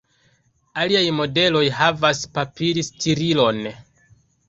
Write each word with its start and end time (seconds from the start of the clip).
Aliaj 0.83 1.03
modeloj 1.19 1.63
havas 1.81 2.25
papili-stirilon. 2.39 3.65